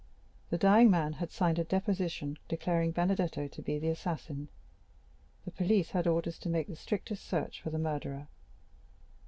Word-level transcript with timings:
The 0.49 0.57
dying 0.57 0.89
man 0.89 1.13
had 1.13 1.29
signed 1.29 1.59
a 1.59 1.63
deposition 1.63 2.39
declaring 2.47 2.89
Benedetto 2.91 3.47
to 3.49 3.61
be 3.61 3.77
the 3.77 3.89
assassin. 3.89 4.47
The 5.45 5.51
police 5.51 5.91
had 5.91 6.07
orders 6.07 6.39
to 6.39 6.49
make 6.49 6.65
the 6.65 6.75
strictest 6.75 7.23
search 7.23 7.61
for 7.61 7.69
the 7.69 7.77
murderer. 7.77 8.27